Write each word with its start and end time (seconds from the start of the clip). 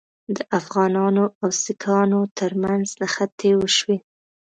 د 0.35 0.37
افغانانو 0.59 1.23
او 1.41 1.49
سیکهانو 1.63 2.19
ترمنځ 2.39 2.85
نښتې 3.01 3.51
وشوې. 3.57 3.97